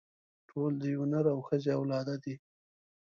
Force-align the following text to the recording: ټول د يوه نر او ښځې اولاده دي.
ټول 0.49 0.71
د 0.81 0.83
يوه 0.93 1.07
نر 1.11 1.25
او 1.33 1.39
ښځې 1.47 1.71
اولاده 1.79 2.15
دي. 2.23 2.35